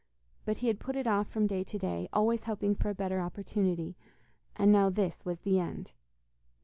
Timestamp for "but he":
0.45-0.67